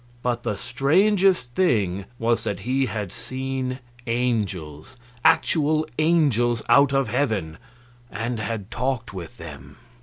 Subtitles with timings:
[0.23, 3.77] But the strangest thing was that he had seen
[4.07, 7.59] angels actual angels out of heaven
[8.09, 9.77] and had talked with them.